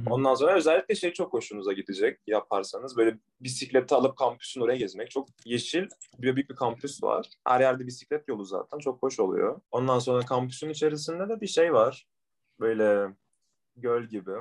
Ondan 0.10 0.36
sonra 0.36 0.56
özellikle 0.56 0.96
şey 0.96 1.14
çok 1.14 1.34
hoşunuza 1.34 1.74
gidecek 1.74 2.20
yaparsanız. 2.28 2.98
Böyle 2.98 3.18
bisikleti 3.42 3.96
alıp 3.96 4.18
kampüsün 4.18 4.62
oraya 4.62 4.78
gezmek. 4.78 5.12
Çok 5.12 5.28
yeşil, 5.46 5.88
bir 6.18 6.36
büyük 6.36 6.50
bir 6.50 6.56
kampüs 6.56 7.04
var. 7.04 7.30
Her 7.48 7.60
yerde 7.60 7.88
bisiklet 7.88 8.28
yolu 8.28 8.46
zaten. 8.46 8.80
Çok 8.80 9.04
hoş 9.04 9.20
oluyor. 9.20 9.62
Ondan 9.72 10.00
sonra 10.00 10.26
kampüsün 10.26 10.70
içerisinde 10.70 11.30
de 11.30 11.42
bir 11.42 11.48
şey 11.48 11.74
var. 11.74 12.08
Böyle 12.60 13.14
göl 13.76 14.04
gibi. 14.04 14.32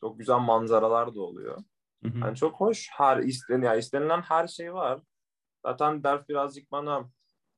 Çok 0.00 0.18
güzel 0.18 0.38
manzaralar 0.38 1.14
da 1.14 1.20
oluyor. 1.20 1.58
Hı 2.02 2.08
hı. 2.08 2.18
Yani 2.18 2.36
çok 2.36 2.54
hoş. 2.60 2.88
Her 2.92 3.18
isten, 3.18 3.62
yani 3.62 3.78
istenilen 3.78 4.20
her 4.20 4.48
şey 4.48 4.74
var. 4.74 5.00
Zaten 5.62 6.04
Delft 6.04 6.28
birazcık 6.28 6.72
bana 6.72 7.10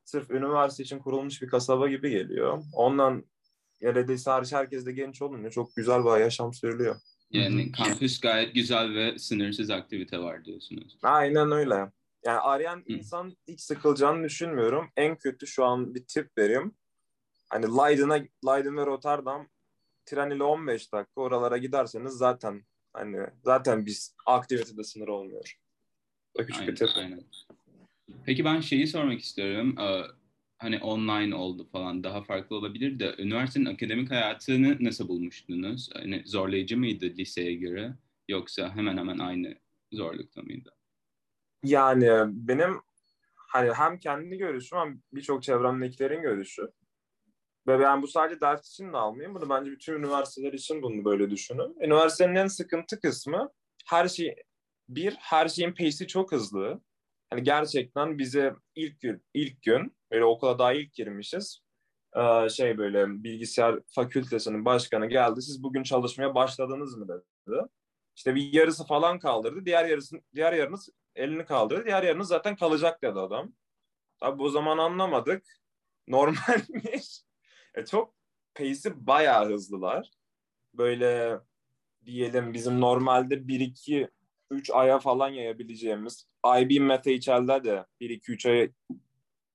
sırf 0.05 0.31
üniversite 0.31 0.83
için 0.83 0.99
kurulmuş 0.99 1.43
bir 1.43 1.49
kasaba 1.49 1.89
gibi 1.89 2.11
geliyor. 2.11 2.63
Ondan 2.75 3.25
neredeyse 3.81 4.31
hariç 4.31 4.53
herkes 4.53 4.87
de 4.87 4.93
genç 4.93 5.23
olunca 5.23 5.51
çok 5.51 5.77
güzel 5.77 6.05
bir 6.05 6.21
yaşam 6.21 6.55
sürülüyor. 6.55 6.97
Yani 7.31 7.73
kampüs 7.73 8.21
gayet 8.21 8.55
güzel 8.55 8.95
ve 8.95 9.19
sınırsız 9.19 9.71
aktivite 9.71 10.19
var 10.19 10.45
diyorsunuz. 10.45 10.99
Aynen 11.03 11.53
öyle. 11.53 11.93
Yani 12.25 12.39
arayan 12.39 12.77
Hı. 12.77 12.83
insan 12.87 13.37
hiç 13.49 13.61
sıkılacağını 13.61 14.25
düşünmüyorum. 14.25 14.91
En 14.97 15.17
kötü 15.19 15.47
şu 15.47 15.65
an 15.65 15.95
bir 15.95 16.05
tip 16.07 16.39
vereyim. 16.39 16.75
Hani 17.51 17.67
Leiden'a, 17.67 18.15
Leiden 18.47 18.77
ve 18.77 18.87
Rotterdam 18.87 19.49
tren 20.07 20.31
ile 20.31 20.43
15 20.43 20.93
dakika 20.93 21.21
oralara 21.21 21.59
giderseniz 21.59 22.13
zaten 22.13 22.65
hani 22.93 23.27
zaten 23.45 23.87
biz 23.87 24.15
aktivitede 24.27 24.85
sınır 24.85 25.09
olmuyor. 25.09 25.59
Bu 26.39 26.47
küçük 26.47 26.63
bir 26.63 26.67
Aynen, 26.67 26.75
tip. 26.75 26.89
aynen. 26.97 27.25
Peki 28.27 28.45
ben 28.45 28.61
şeyi 28.61 28.87
sormak 28.87 29.21
istiyorum. 29.21 29.79
Ee, 29.79 30.03
Hani 30.61 30.79
online 30.79 31.35
oldu 31.35 31.69
falan 31.73 32.05
daha 32.05 32.23
farklı 32.23 32.57
olabilir 32.57 32.99
de 32.99 33.15
üniversitenin 33.19 33.65
akademik 33.65 34.11
hayatını 34.11 34.77
nasıl 34.81 35.09
bulmuştunuz? 35.09 35.91
Hani 35.95 36.23
zorlayıcı 36.27 36.79
mıydı 36.79 37.07
liseye 37.07 37.55
göre 37.55 37.95
yoksa 38.29 38.77
hemen 38.77 38.97
hemen 38.97 39.19
aynı 39.19 39.55
zorlukta 39.93 40.43
mıydı? 40.43 40.71
Yani 41.63 42.09
benim 42.27 42.81
hani 43.35 43.73
hem 43.73 43.99
kendi 43.99 44.39
görüşüm 44.39 44.79
hem 44.79 45.03
birçok 45.13 45.43
çevremdekilerin 45.43 46.23
görüşü. 46.23 46.63
Ve 47.67 47.81
ben 47.81 48.03
bu 48.03 48.07
sadece 48.07 48.41
ders 48.41 48.71
için 48.71 48.93
de 48.93 48.97
almayayım. 48.97 49.35
Bunu 49.35 49.51
bence 49.51 49.71
bütün 49.71 49.95
üniversiteler 49.95 50.53
için 50.53 50.83
bunu 50.83 51.05
böyle 51.05 51.31
düşünün. 51.31 51.77
Üniversitenin 51.81 52.35
en 52.35 52.47
sıkıntı 52.47 53.01
kısmı 53.01 53.51
her 53.87 54.09
şey 54.09 54.37
bir 54.89 55.15
her 55.15 55.49
şeyin 55.49 55.73
pace'i 55.73 56.07
çok 56.07 56.33
hızlı. 56.33 56.81
Hani 57.31 57.43
gerçekten 57.43 58.19
bize 58.19 58.55
ilk 58.75 59.01
gün 59.01 59.23
ilk 59.35 59.63
gün 59.63 59.97
böyle 60.11 60.25
okula 60.25 60.59
daha 60.59 60.73
ilk 60.73 60.93
girmişiz. 60.93 61.61
Ee, 62.17 62.49
şey 62.49 62.79
böyle 62.79 63.25
bilgisayar 63.25 63.81
fakültesinin 63.95 64.65
başkanı 64.65 65.07
geldi. 65.07 65.43
Siz 65.43 65.63
bugün 65.63 65.83
çalışmaya 65.83 66.35
başladınız 66.35 66.97
mı 66.97 67.09
dedi. 67.09 67.63
İşte 68.17 68.35
bir 68.35 68.53
yarısı 68.53 68.87
falan 68.87 69.19
kaldırdı. 69.19 69.67
Diğer 69.67 69.85
yarısı 69.85 70.17
diğer 70.35 70.53
yarınız 70.53 70.89
elini 71.15 71.45
kaldırdı. 71.45 71.85
Diğer 71.85 72.03
yarınız 72.03 72.29
zaten 72.29 72.57
kalacak 72.57 73.03
dedi 73.03 73.19
adam. 73.19 73.53
Tabii 74.21 74.43
o 74.43 74.49
zaman 74.51 74.79
anlamadık. 74.79 75.45
Normalmiş. 76.09 77.23
E, 77.75 77.85
çok 77.85 78.15
pace'i 78.55 79.07
bayağı 79.07 79.49
hızlılar. 79.49 80.11
Böyle 80.75 81.41
diyelim 82.05 82.55
bizim 82.55 82.81
normalde 82.81 83.35
1-2 83.49 84.09
3 84.51 84.71
aya 84.71 84.99
falan 84.99 85.29
yayabileceğimiz 85.29 86.27
IB 86.61 86.81
MethHL'de 86.81 87.65
de 87.65 87.87
1-2-3 88.01 88.49
aya 88.49 88.69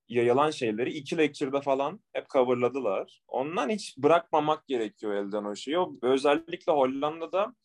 yayılan 0.08 0.52
şeyleri 0.52 0.94
iki 0.94 1.18
lecture'da 1.18 1.62
falan 1.62 2.00
hep 2.14 2.30
coverladılar. 2.30 3.22
Ondan 3.28 3.70
hiç 3.70 3.98
bırakmamak 3.98 4.68
gerekiyor 4.68 5.14
elden 5.14 5.44
o 5.44 5.56
şeyi. 5.56 5.78
Özellikle 6.02 6.72
Hollanda'da 6.72 7.56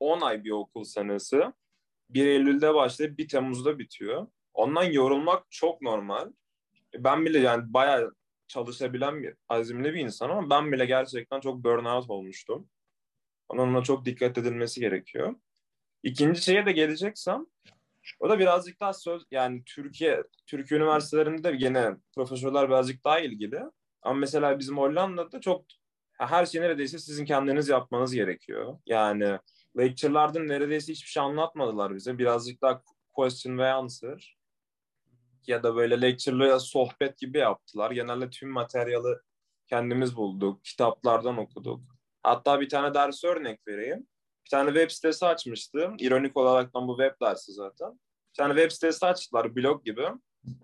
10 0.00 0.20
ay 0.20 0.44
bir 0.44 0.50
okul 0.50 0.84
senesi. 0.84 1.42
1 2.10 2.26
Eylül'de 2.26 2.74
başlayıp 2.74 3.18
1 3.18 3.28
Temmuz'da 3.28 3.78
bitiyor. 3.78 4.26
Ondan 4.54 4.84
yorulmak 4.84 5.50
çok 5.50 5.82
normal. 5.82 6.32
Ben 6.98 7.24
bile 7.26 7.38
yani 7.38 7.74
bayağı 7.74 8.14
çalışabilen 8.48 9.22
bir 9.22 9.34
azimli 9.48 9.94
bir 9.94 10.00
insan 10.00 10.30
ama 10.30 10.50
ben 10.50 10.72
bile 10.72 10.86
gerçekten 10.86 11.40
çok 11.40 11.64
burnout 11.64 12.10
olmuştum. 12.10 12.68
Onunla 13.48 13.82
çok 13.82 14.04
dikkat 14.04 14.38
edilmesi 14.38 14.80
gerekiyor. 14.80 15.34
İkinci 16.04 16.42
şeye 16.42 16.66
de 16.66 16.72
geleceksem 16.72 17.46
o 18.20 18.28
da 18.28 18.38
birazcık 18.38 18.80
daha 18.80 18.92
söz 18.92 19.22
yani 19.30 19.62
Türkiye 19.66 20.22
Türkiye 20.46 20.80
üniversitelerinde 20.80 21.44
de 21.44 21.56
gene 21.56 21.96
profesörler 22.14 22.68
birazcık 22.68 23.04
daha 23.04 23.20
ilgili. 23.20 23.60
Ama 24.02 24.14
mesela 24.14 24.58
bizim 24.58 24.78
Hollanda'da 24.78 25.40
çok 25.40 25.64
her 26.18 26.46
şeyi 26.46 26.62
neredeyse 26.62 26.98
sizin 26.98 27.24
kendiniz 27.24 27.68
yapmanız 27.68 28.14
gerekiyor. 28.14 28.78
Yani 28.86 29.38
lecture'larda 29.78 30.40
neredeyse 30.40 30.92
hiçbir 30.92 31.08
şey 31.08 31.22
anlatmadılar 31.22 31.94
bize. 31.94 32.18
Birazcık 32.18 32.62
daha 32.62 32.82
question 33.12 33.58
ve 33.58 33.72
answer 33.72 34.36
ya 35.46 35.62
da 35.62 35.76
böyle 35.76 36.00
lecture'la 36.00 36.60
sohbet 36.60 37.18
gibi 37.18 37.38
yaptılar. 37.38 37.90
Genelde 37.90 38.30
tüm 38.30 38.50
materyali 38.50 39.18
kendimiz 39.66 40.16
bulduk. 40.16 40.64
Kitaplardan 40.64 41.38
okuduk. 41.38 41.80
Hatta 42.22 42.60
bir 42.60 42.68
tane 42.68 42.94
ders 42.94 43.24
örnek 43.24 43.60
vereyim. 43.68 44.06
Bir 44.44 44.50
tane 44.50 44.68
web 44.68 44.90
sitesi 44.90 45.26
açmıştım. 45.26 45.96
İronik 45.98 46.36
olarak 46.36 46.74
bu 46.74 46.96
web 46.98 47.20
dersi 47.26 47.52
zaten. 47.52 47.92
Bir 47.92 48.36
tane 48.36 48.54
web 48.54 48.70
sitesi 48.70 49.06
açtılar 49.06 49.56
blog 49.56 49.84
gibi. 49.84 50.06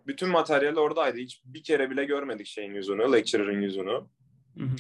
Bütün 0.07 0.29
materyal 0.29 0.77
oradaydı. 0.77 1.19
Hiç 1.19 1.43
bir 1.45 1.63
kere 1.63 1.91
bile 1.91 2.05
görmedik 2.05 2.47
şeyin 2.47 2.75
yüzünü, 2.75 3.13
lecturer'ın 3.13 3.61
yüzünü. 3.61 4.01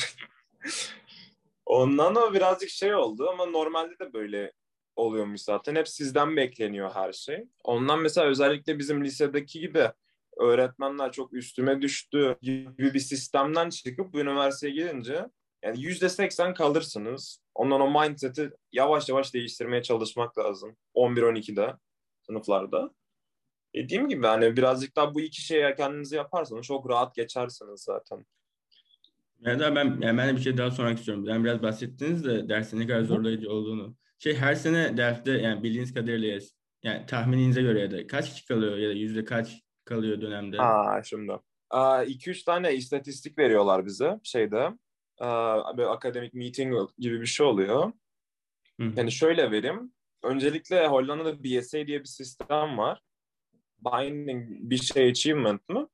Ondan 1.66 2.14
da 2.14 2.34
birazcık 2.34 2.70
şey 2.70 2.94
oldu 2.94 3.28
ama 3.28 3.46
normalde 3.46 3.98
de 3.98 4.12
böyle 4.12 4.52
oluyormuş 4.96 5.40
zaten. 5.40 5.74
Hep 5.74 5.88
sizden 5.88 6.36
bekleniyor 6.36 6.90
her 6.94 7.12
şey. 7.12 7.44
Ondan 7.64 8.00
mesela 8.00 8.26
özellikle 8.26 8.78
bizim 8.78 9.04
lisedeki 9.04 9.60
gibi 9.60 9.90
öğretmenler 10.36 11.12
çok 11.12 11.34
üstüme 11.34 11.82
düştü 11.82 12.36
gibi 12.42 12.94
bir 12.94 13.00
sistemden 13.00 13.70
çıkıp 13.70 14.14
üniversiteye 14.14 14.74
gidince 14.74 15.26
yani 15.64 15.82
yüzde 15.82 16.08
seksen 16.08 16.54
kalırsınız. 16.54 17.40
Ondan 17.54 17.80
o 17.80 18.00
mindset'i 18.00 18.50
yavaş 18.72 19.08
yavaş 19.08 19.34
değiştirmeye 19.34 19.82
çalışmak 19.82 20.38
lazım. 20.38 20.76
11-12'de 20.94 21.74
sınıflarda. 22.26 22.90
Dediğim 23.74 24.08
gibi 24.08 24.26
hani 24.26 24.56
birazcık 24.56 24.96
daha 24.96 25.14
bu 25.14 25.20
iki 25.20 25.42
şeye 25.42 25.74
kendinizi 25.74 26.16
yaparsanız 26.16 26.66
çok 26.66 26.90
rahat 26.90 27.14
geçersiniz 27.14 27.82
zaten. 27.82 28.26
Ya 29.40 29.58
da 29.58 29.74
ben 29.74 29.84
yani 30.00 30.18
ben 30.18 30.28
de 30.28 30.36
bir 30.36 30.40
şey 30.40 30.58
daha 30.58 30.70
sormak 30.70 30.98
istiyorum. 30.98 31.24
Yani 31.24 31.44
biraz 31.44 31.62
bahsettiniz 31.62 32.24
de 32.24 32.48
dersin 32.48 32.80
ne 32.80 32.86
kadar 32.86 33.02
zorlayıcı 33.02 33.50
olduğunu. 33.50 33.96
Şey 34.18 34.36
her 34.36 34.54
sene 34.54 34.96
derste 34.96 35.30
yani 35.30 35.62
bildiğiniz 35.62 35.94
kadarıyla 35.94 36.40
yani 36.82 37.06
tahmininize 37.06 37.62
göre 37.62 37.80
ya 37.80 37.90
da 37.90 38.06
kaç 38.06 38.30
kişi 38.30 38.46
kalıyor 38.46 38.76
ya 38.76 38.88
da 38.88 38.92
yüzde 38.92 39.24
kaç 39.24 39.62
kalıyor 39.84 40.20
dönemde? 40.20 40.56
Ha 40.56 41.00
şimdi. 41.04 41.32
2-3 41.70 42.44
tane 42.44 42.74
istatistik 42.74 43.38
veriyorlar 43.38 43.86
bize 43.86 44.20
şeyde. 44.22 44.70
Böyle 45.76 45.88
akademik 45.88 46.34
meeting 46.34 46.90
gibi 46.98 47.20
bir 47.20 47.26
şey 47.26 47.46
oluyor. 47.46 47.92
Hı. 48.80 48.92
Yani 48.96 49.12
şöyle 49.12 49.50
vereyim. 49.50 49.92
Öncelikle 50.22 50.86
Hollanda'da 50.86 51.44
BSA 51.44 51.86
diye 51.86 52.00
bir 52.00 52.04
sistem 52.04 52.78
var. 52.78 53.02
Binding 53.84 54.48
bir 54.70 54.76
şey 54.76 55.10
achievement 55.10 55.68
mı? 55.68 55.88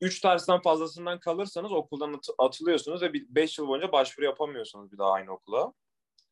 Üç 0.00 0.24
dersten 0.24 0.60
fazlasından 0.60 1.20
kalırsanız 1.20 1.72
okuldan 1.72 2.12
at- 2.12 2.28
atılıyorsunuz 2.38 3.02
ve 3.02 3.12
5 3.14 3.58
yıl 3.58 3.68
boyunca 3.68 3.92
başvuru 3.92 4.26
yapamıyorsunuz 4.26 4.92
bir 4.92 4.98
daha 4.98 5.12
aynı 5.12 5.32
okula. 5.32 5.72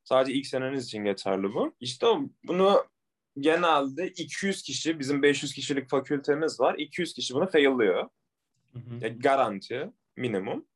Sadece 0.04 0.32
ilk 0.32 0.46
seneniz 0.46 0.84
için 0.86 1.04
geçerli 1.04 1.54
bu. 1.54 1.74
İşte 1.80 2.06
bunu 2.46 2.84
genelde 3.38 4.08
200 4.08 4.62
kişi, 4.62 4.98
bizim 4.98 5.22
500 5.22 5.52
kişilik 5.54 5.90
fakültemiz 5.90 6.60
var. 6.60 6.74
200 6.78 7.14
kişi 7.14 7.34
bunu 7.34 7.46
faillıyor. 7.46 8.08
Hı 8.72 8.78
hı. 8.78 9.04
Ya 9.04 9.08
garanti, 9.08 9.90
minimum. 10.16 10.66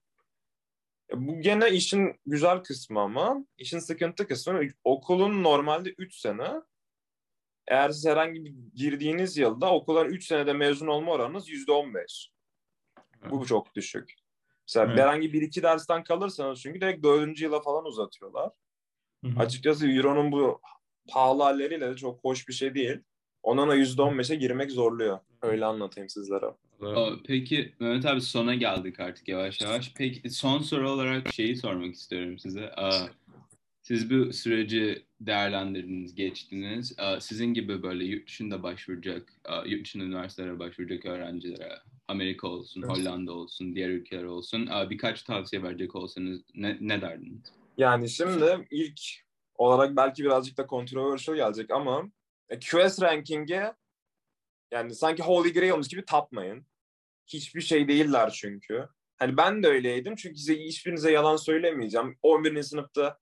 Bu 1.14 1.40
gene 1.40 1.70
işin 1.70 2.20
güzel 2.26 2.58
kısmı 2.58 3.00
ama 3.00 3.44
işin 3.58 3.78
sıkıntı 3.78 4.28
kısmı 4.28 4.60
okulun 4.84 5.42
normalde 5.42 5.94
3 5.98 6.14
sene. 6.14 6.48
Eğer 7.68 7.90
siz 7.90 8.06
herhangi 8.06 8.44
bir 8.44 8.54
girdiğiniz 8.74 9.36
yılda 9.36 9.74
okuldan 9.74 10.06
3 10.06 10.26
senede 10.26 10.52
mezun 10.52 10.86
olma 10.86 11.12
oranınız 11.12 11.48
%15. 11.48 12.30
Bu 13.30 13.46
çok 13.46 13.74
düşük. 13.74 14.14
Mesela 14.68 14.86
Evet. 14.86 14.98
herhangi 14.98 15.32
bir 15.32 15.42
iki 15.42 15.62
dersten 15.62 16.04
kalırsanız 16.04 16.60
çünkü 16.60 16.80
direkt 16.80 17.04
dördüncü 17.04 17.44
yıla 17.44 17.60
falan 17.60 17.84
uzatıyorlar. 17.84 18.50
Hı 19.24 19.30
hı. 19.30 19.40
Açıkçası 19.40 19.90
Euro'nun 19.90 20.32
bu 20.32 20.60
pahalı 21.08 21.42
halleriyle 21.42 21.90
de 21.90 21.96
çok 21.96 22.24
hoş 22.24 22.48
bir 22.48 22.52
şey 22.52 22.74
değil. 22.74 22.98
Ona 23.42 23.68
da 23.68 23.76
%15'e 23.76 24.36
girmek 24.36 24.70
zorluyor. 24.70 25.18
Öyle 25.42 25.64
anlatayım 25.64 26.08
sizlere. 26.08 26.46
Aa, 26.82 27.10
Peki 27.26 27.72
Mehmet 27.80 28.06
abi 28.06 28.20
sona 28.20 28.54
geldik 28.54 29.00
artık 29.00 29.28
yavaş 29.28 29.60
yavaş. 29.60 29.94
Peki 29.96 30.30
son 30.30 30.58
soru 30.58 30.90
olarak 30.90 31.32
şeyi 31.32 31.56
sormak 31.56 31.94
istiyorum 31.94 32.38
size. 32.38 32.70
Aa, 32.76 33.06
Siz 33.82 34.10
bu 34.10 34.32
süreci 34.32 35.02
değerlendirdiniz, 35.20 36.14
geçtiniz. 36.14 36.96
Sizin 37.20 37.54
gibi 37.54 37.82
böyle 37.82 38.04
yurt 38.04 38.26
dışında 38.26 38.62
başvuracak, 38.62 39.32
yurt 39.66 39.84
dışında 39.84 40.04
üniversitelere 40.04 40.58
başvuracak 40.58 41.06
öğrencilere, 41.06 41.72
Amerika 42.08 42.48
olsun. 42.48 42.82
Hollanda 42.82 43.32
olsun, 43.32 43.74
diğer 43.74 43.88
ülkeler 43.88 44.24
olsun, 44.24 44.68
birkaç 44.90 45.22
tavsiye 45.22 45.62
verecek 45.62 45.94
olsanız 45.96 46.40
ne, 46.54 46.76
ne 46.80 47.00
derdiniz? 47.00 47.52
Yani 47.78 48.08
şimdi 48.08 48.66
ilk 48.70 49.00
olarak 49.54 49.96
belki 49.96 50.24
birazcık 50.24 50.56
da 50.58 50.66
controversial 50.70 51.36
gelecek 51.36 51.70
ama 51.70 52.10
QS 52.58 53.02
ranking'e 53.02 53.74
yani 54.70 54.94
sanki 54.94 55.22
Holy 55.22 55.52
Grail'miş 55.52 55.88
gibi 55.88 56.04
tapmayın. 56.04 56.66
Hiçbir 57.26 57.60
şey 57.60 57.88
değiller 57.88 58.30
çünkü. 58.30 58.88
Hani 59.16 59.36
ben 59.36 59.62
de 59.62 59.68
öyleydim 59.68 60.16
çünkü 60.16 60.36
size 60.38 60.58
hiçbirinize 60.58 61.12
yalan 61.12 61.36
söylemeyeceğim. 61.36 62.18
11. 62.22 62.62
sınıfta 62.62 63.18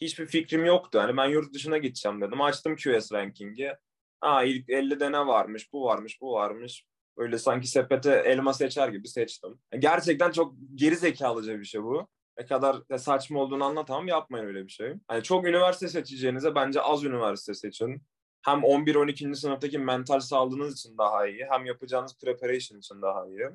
hiçbir 0.00 0.26
fikrim 0.26 0.64
yoktu. 0.64 0.98
Hani 1.00 1.16
ben 1.16 1.26
yurt 1.26 1.54
dışına 1.54 1.78
gideceğim 1.78 2.20
dedim. 2.20 2.40
Açtım 2.40 2.76
QS 2.76 3.12
ranking'i. 3.12 3.72
Aa 4.20 4.44
ilk 4.44 4.68
50'de 4.68 5.12
ne 5.12 5.26
varmış, 5.26 5.72
bu 5.72 5.84
varmış, 5.84 6.20
bu 6.20 6.32
varmış. 6.32 6.84
Öyle 7.16 7.38
sanki 7.38 7.68
sepete 7.68 8.22
elma 8.26 8.52
seçer 8.52 8.88
gibi 8.88 9.08
seçtim. 9.08 9.60
Gerçekten 9.78 10.30
çok 10.30 10.54
geri 10.74 10.96
zekalıca 10.96 11.60
bir 11.60 11.64
şey 11.64 11.82
bu 11.82 12.08
ne 12.38 12.46
kadar 12.46 12.88
da 12.88 12.98
saçma 12.98 13.40
olduğunu 13.40 13.64
anlatamam 13.64 14.08
yapmayın 14.08 14.46
öyle 14.46 14.64
bir 14.64 14.72
şey. 14.72 14.94
Hani 15.08 15.22
çok 15.22 15.46
üniversite 15.46 15.88
seçeceğinize 15.88 16.54
bence 16.54 16.80
az 16.80 17.04
üniversite 17.04 17.54
seçin. 17.54 18.02
Hem 18.48 18.60
11-12. 18.60 19.34
sınıftaki 19.34 19.78
mental 19.78 20.20
sağlığınız 20.20 20.72
için 20.78 20.98
daha 20.98 21.26
iyi 21.26 21.46
hem 21.50 21.66
yapacağınız 21.66 22.18
preparation 22.18 22.78
için 22.78 23.02
daha 23.02 23.26
iyi. 23.26 23.48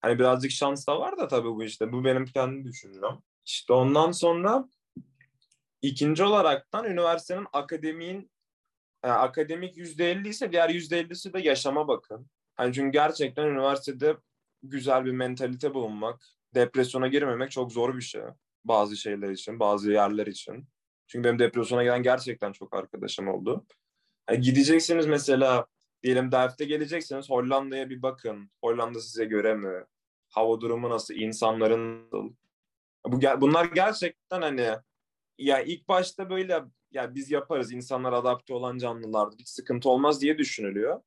Hani 0.00 0.18
birazcık 0.18 0.50
şans 0.50 0.86
da 0.86 1.00
var 1.00 1.18
da 1.18 1.28
tabii 1.28 1.48
bu 1.48 1.64
işte. 1.64 1.92
Bu 1.92 2.04
benim 2.04 2.24
kendi 2.24 2.64
düşüncem. 2.64 3.18
İşte 3.44 3.72
ondan 3.72 4.12
sonra 4.12 4.68
ikinci 5.82 6.24
olaraktan 6.24 6.84
üniversitenin 6.84 7.46
akademiğin 7.52 8.30
e, 9.04 9.08
akademik 9.08 9.76
%50 9.76 10.28
ise 10.28 10.52
diğer 10.52 10.70
%50'si 10.70 11.32
de 11.32 11.40
yaşama 11.40 11.88
bakın. 11.88 12.26
Hani 12.54 12.74
çünkü 12.74 12.92
gerçekten 12.92 13.46
üniversitede 13.46 14.16
güzel 14.62 15.04
bir 15.04 15.12
mentalite 15.12 15.74
bulunmak, 15.74 16.22
depresyona 16.54 17.08
girmemek 17.08 17.50
çok 17.50 17.72
zor 17.72 17.96
bir 17.96 18.02
şey. 18.02 18.22
Bazı 18.64 18.96
şeyler 18.96 19.30
için, 19.30 19.60
bazı 19.60 19.92
yerler 19.92 20.26
için. 20.26 20.68
Çünkü 21.06 21.24
benim 21.24 21.38
depresyona 21.38 21.82
giden 21.82 22.02
gerçekten 22.02 22.52
çok 22.52 22.74
arkadaşım 22.74 23.28
oldu. 23.28 23.66
Yani 24.30 24.40
gideceksiniz 24.40 25.06
mesela 25.06 25.66
diyelim 26.02 26.32
Delft'e 26.32 26.64
geleceksiniz 26.64 27.30
Hollanda'ya 27.30 27.90
bir 27.90 28.02
bakın. 28.02 28.50
Hollanda 28.64 29.00
size 29.00 29.24
göre 29.24 29.54
mi? 29.54 29.84
Hava 30.28 30.60
durumu 30.60 30.90
nasıl? 30.90 31.14
İnsanların? 31.14 32.10
Bu, 33.06 33.20
bunlar 33.40 33.64
gerçekten 33.64 34.42
hani 34.42 34.70
ya 35.38 35.60
ilk 35.62 35.88
başta 35.88 36.30
böyle 36.30 36.64
ya 36.90 37.14
biz 37.14 37.30
yaparız 37.30 37.72
insanlar 37.72 38.12
adapte 38.12 38.54
olan 38.54 38.78
canlılardır 38.78 39.38
hiç 39.38 39.48
sıkıntı 39.48 39.90
olmaz 39.90 40.20
diye 40.20 40.38
düşünülüyor. 40.38 41.00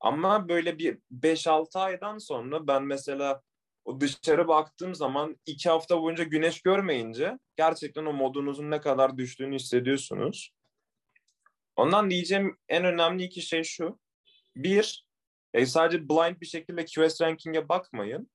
Ama 0.00 0.48
böyle 0.48 0.78
bir 0.78 0.98
5-6 1.22 1.78
aydan 1.78 2.18
sonra 2.18 2.66
ben 2.66 2.82
mesela 2.82 3.42
o 3.84 4.00
dışarı 4.00 4.48
baktığım 4.48 4.94
zaman 4.94 5.36
iki 5.46 5.68
hafta 5.68 6.02
boyunca 6.02 6.24
güneş 6.24 6.62
görmeyince 6.62 7.38
gerçekten 7.56 8.06
o 8.06 8.12
modunuzun 8.12 8.70
ne 8.70 8.80
kadar 8.80 9.18
düştüğünü 9.18 9.54
hissediyorsunuz. 9.54 10.52
Ondan 11.76 12.10
diyeceğim 12.10 12.58
en 12.68 12.84
önemli 12.84 13.24
iki 13.24 13.42
şey 13.42 13.62
şu. 13.62 13.98
Bir, 14.56 15.06
e, 15.54 15.66
sadece 15.66 16.08
blind 16.08 16.40
bir 16.40 16.46
şekilde 16.46 16.84
QS 16.84 17.20
ranking'e 17.20 17.68
bakmayın. 17.68 18.30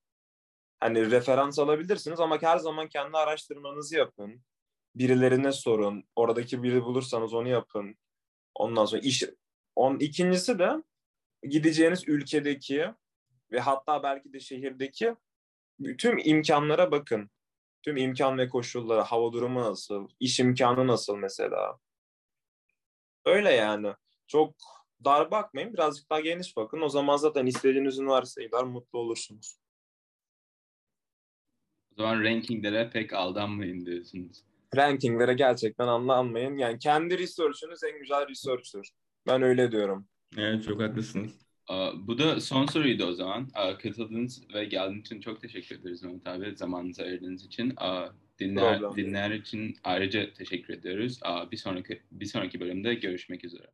Hani 0.79 1.11
referans 1.11 1.59
alabilirsiniz 1.59 2.19
ama 2.19 2.41
her 2.41 2.57
zaman 2.57 2.89
kendi 2.89 3.17
araştırmanızı 3.17 3.97
yapın. 3.97 4.43
Birilerine 4.95 5.51
sorun. 5.51 6.03
Oradaki 6.15 6.63
biri 6.63 6.83
bulursanız 6.83 7.33
onu 7.33 7.47
yapın. 7.47 7.95
Ondan 8.55 8.85
sonra 8.85 9.01
iş... 9.01 9.23
On, 9.75 9.99
ikincisi 9.99 10.59
de 10.59 10.83
gideceğiniz 11.43 12.07
ülkedeki 12.07 12.85
ve 13.51 13.59
hatta 13.59 14.03
belki 14.03 14.33
de 14.33 14.39
şehirdeki 14.39 15.15
tüm 15.97 16.17
imkanlara 16.17 16.91
bakın. 16.91 17.29
Tüm 17.83 17.97
imkan 17.97 18.37
ve 18.37 18.49
koşullara, 18.49 19.03
hava 19.03 19.33
durumu 19.33 19.61
nasıl, 19.61 20.09
iş 20.19 20.39
imkanı 20.39 20.87
nasıl 20.87 21.15
mesela. 21.15 21.79
Öyle 23.25 23.51
yani. 23.51 23.93
Çok 24.27 24.55
dar 25.05 25.31
bakmayın, 25.31 25.73
birazcık 25.73 26.09
daha 26.09 26.19
geniş 26.19 26.57
bakın. 26.57 26.81
O 26.81 26.89
zaman 26.89 27.17
zaten 27.17 27.45
istediğiniz 27.45 27.99
üniversiteye 27.99 28.47
gider, 28.47 28.63
mutlu 28.63 28.99
olursunuz. 28.99 29.57
O 31.91 31.95
zaman 32.01 32.23
rankinglere 32.23 32.89
pek 32.89 33.13
aldanmayın 33.13 33.85
diyorsunuz. 33.85 34.43
Rankinglere 34.75 35.33
gerçekten 35.33 35.87
anlanmayın. 35.87 36.57
Yani 36.57 36.79
kendi 36.79 37.19
research'ünüz 37.19 37.83
en 37.83 37.99
güzel 37.99 38.27
research'tür. 38.29 38.89
Ben 39.27 39.41
öyle 39.41 39.71
diyorum. 39.71 40.07
Evet 40.37 40.63
çok 40.63 40.81
haklısınız. 40.81 41.31
Aa, 41.67 41.91
Bu 41.95 42.17
da 42.17 42.41
son 42.41 42.65
soruydu 42.65 43.05
o 43.05 43.13
zaman. 43.13 43.47
Katıldığınız 43.83 44.53
ve 44.53 44.65
geldiğiniz 44.65 45.05
için 45.05 45.21
çok 45.21 45.41
teşekkür 45.41 45.79
ederiz 45.79 46.03
Mehmet 46.03 46.27
abi. 46.27 46.55
Zamanınızı 46.55 47.03
ayırdığınız 47.03 47.45
için. 47.45 47.73
Aa, 48.55 48.79
Dinleyen, 48.79 48.79
Problem 48.79 48.95
dinleyenler 48.95 49.35
için 49.35 49.75
ayrıca 49.83 50.33
teşekkür 50.33 50.73
ediyoruz. 50.73 51.19
Aa, 51.23 51.51
Bir 51.51 51.57
sonraki 51.57 52.01
bir 52.11 52.25
sonraki 52.25 52.59
bölümde 52.59 52.95
görüşmek 52.95 53.45
üzere. 53.45 53.71